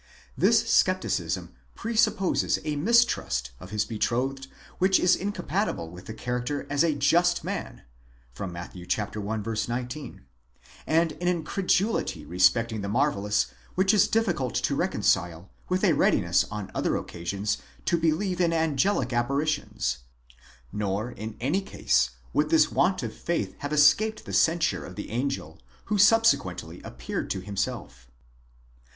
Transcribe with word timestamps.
This 0.35 0.67
scepticism 0.67 1.53
presupposes 1.75 2.57
a 2.65 2.75
mistrust 2.75 3.51
of 3.59 3.69
his 3.69 3.85
betrothed 3.85 4.47
which 4.79 4.99
is 4.99 5.15
incompatible 5.15 5.91
with 5.91 6.07
his 6.07 6.15
character 6.19 6.65
as 6.71 6.83
a 6.83 6.95
jus? 6.95 7.43
man 7.43 7.83
(Matt. 8.39 8.73
i. 8.75 9.57
19), 9.69 10.25
and 10.87 11.11
an 11.11 11.27
incredulity 11.27 12.25
respecting 12.25 12.81
the 12.81 12.89
marvellous 12.89 13.53
which 13.75 13.93
is 13.93 14.07
difficult 14.07 14.55
to 14.55 14.75
reconcile 14.75 15.51
with 15.69 15.83
a 15.83 15.93
readiness 15.93 16.45
on 16.49 16.71
other 16.73 16.95
occasions 16.97 17.59
to 17.85 17.95
believe 17.95 18.41
in 18.41 18.51
angelic 18.51 19.13
apparitions; 19.13 19.99
nor, 20.73 21.11
in 21.11 21.37
any 21.39 21.61
case, 21.61 22.09
would 22.33 22.49
this 22.49 22.71
want 22.71 23.03
of 23.03 23.13
faith 23.13 23.53
have 23.59 23.71
escaped 23.71 24.25
the 24.25 24.33
censure 24.33 24.83
of 24.83 24.95
the 24.95 25.11
angel 25.11 25.59
who 25.85 25.99
subsequently 25.99 26.81
appeared 26.81 27.29
to 27.29 27.39
himself. 27.39 28.09